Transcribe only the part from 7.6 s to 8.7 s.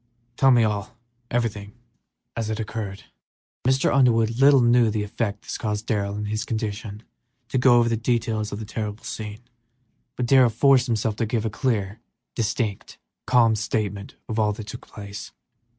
over the details of the